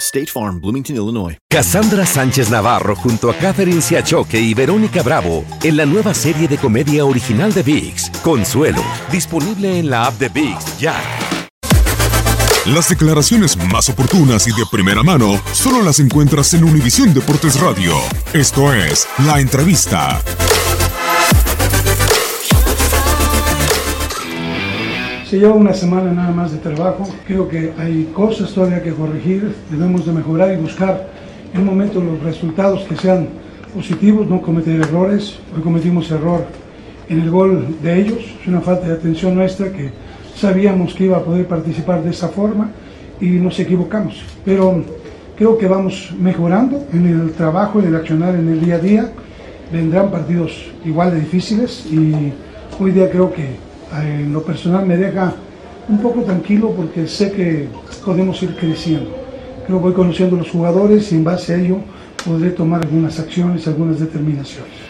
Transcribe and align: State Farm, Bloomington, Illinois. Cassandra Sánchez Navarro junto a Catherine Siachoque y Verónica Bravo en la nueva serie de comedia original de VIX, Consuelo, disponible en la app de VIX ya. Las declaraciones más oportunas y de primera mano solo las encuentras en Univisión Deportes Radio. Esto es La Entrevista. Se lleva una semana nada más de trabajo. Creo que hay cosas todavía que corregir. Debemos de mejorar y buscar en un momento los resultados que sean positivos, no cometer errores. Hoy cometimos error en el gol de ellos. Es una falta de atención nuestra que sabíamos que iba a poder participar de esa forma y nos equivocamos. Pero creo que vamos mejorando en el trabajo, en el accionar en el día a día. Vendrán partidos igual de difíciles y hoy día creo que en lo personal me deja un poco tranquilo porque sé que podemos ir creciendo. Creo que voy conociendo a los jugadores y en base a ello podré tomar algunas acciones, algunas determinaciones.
State 0.00 0.26
Farm, 0.26 0.60
Bloomington, 0.60 0.96
Illinois. 0.96 1.36
Cassandra 1.48 2.04
Sánchez 2.04 2.50
Navarro 2.50 2.96
junto 2.96 3.30
a 3.30 3.34
Catherine 3.34 3.80
Siachoque 3.80 4.40
y 4.40 4.54
Verónica 4.54 5.02
Bravo 5.02 5.44
en 5.62 5.76
la 5.76 5.86
nueva 5.86 6.14
serie 6.14 6.48
de 6.48 6.58
comedia 6.58 7.04
original 7.04 7.52
de 7.52 7.62
VIX, 7.62 8.10
Consuelo, 8.22 8.82
disponible 9.10 9.78
en 9.78 9.90
la 9.90 10.06
app 10.06 10.18
de 10.18 10.28
VIX 10.28 10.78
ya. 10.78 11.00
Las 12.66 12.90
declaraciones 12.90 13.56
más 13.56 13.88
oportunas 13.88 14.46
y 14.46 14.50
de 14.50 14.64
primera 14.70 15.02
mano 15.02 15.40
solo 15.52 15.82
las 15.82 15.98
encuentras 15.98 16.52
en 16.52 16.64
Univisión 16.64 17.14
Deportes 17.14 17.58
Radio. 17.58 17.94
Esto 18.34 18.72
es 18.74 19.08
La 19.24 19.40
Entrevista. 19.40 20.20
Se 25.30 25.38
lleva 25.38 25.54
una 25.54 25.72
semana 25.72 26.10
nada 26.10 26.32
más 26.32 26.50
de 26.50 26.58
trabajo. 26.58 27.08
Creo 27.24 27.46
que 27.46 27.72
hay 27.78 28.10
cosas 28.12 28.50
todavía 28.50 28.82
que 28.82 28.90
corregir. 28.90 29.54
Debemos 29.70 30.04
de 30.04 30.10
mejorar 30.10 30.52
y 30.52 30.56
buscar 30.56 31.06
en 31.54 31.60
un 31.60 31.66
momento 31.66 32.00
los 32.00 32.20
resultados 32.20 32.82
que 32.88 32.96
sean 32.96 33.28
positivos, 33.72 34.26
no 34.26 34.42
cometer 34.42 34.80
errores. 34.80 35.38
Hoy 35.54 35.62
cometimos 35.62 36.10
error 36.10 36.46
en 37.08 37.20
el 37.20 37.30
gol 37.30 37.76
de 37.80 38.00
ellos. 38.00 38.18
Es 38.42 38.48
una 38.48 38.60
falta 38.60 38.88
de 38.88 38.94
atención 38.94 39.36
nuestra 39.36 39.70
que 39.70 39.92
sabíamos 40.34 40.94
que 40.94 41.04
iba 41.04 41.18
a 41.18 41.22
poder 41.22 41.46
participar 41.46 42.02
de 42.02 42.10
esa 42.10 42.30
forma 42.30 42.72
y 43.20 43.28
nos 43.28 43.56
equivocamos. 43.60 44.24
Pero 44.44 44.82
creo 45.36 45.56
que 45.56 45.68
vamos 45.68 46.12
mejorando 46.18 46.88
en 46.92 47.06
el 47.06 47.30
trabajo, 47.34 47.78
en 47.78 47.86
el 47.86 47.94
accionar 47.94 48.34
en 48.34 48.48
el 48.48 48.60
día 48.64 48.74
a 48.74 48.78
día. 48.80 49.12
Vendrán 49.72 50.10
partidos 50.10 50.72
igual 50.84 51.12
de 51.12 51.20
difíciles 51.20 51.86
y 51.86 52.32
hoy 52.80 52.90
día 52.90 53.08
creo 53.08 53.32
que 53.32 53.69
en 53.98 54.32
lo 54.32 54.42
personal 54.42 54.86
me 54.86 54.96
deja 54.96 55.34
un 55.88 55.98
poco 55.98 56.22
tranquilo 56.22 56.72
porque 56.76 57.06
sé 57.06 57.32
que 57.32 57.68
podemos 58.04 58.42
ir 58.42 58.54
creciendo. 58.56 59.10
Creo 59.66 59.78
que 59.78 59.84
voy 59.84 59.92
conociendo 59.92 60.36
a 60.36 60.38
los 60.38 60.50
jugadores 60.50 61.10
y 61.12 61.16
en 61.16 61.24
base 61.24 61.54
a 61.54 61.56
ello 61.56 61.78
podré 62.24 62.50
tomar 62.50 62.82
algunas 62.82 63.18
acciones, 63.18 63.66
algunas 63.66 63.98
determinaciones. 63.98 64.89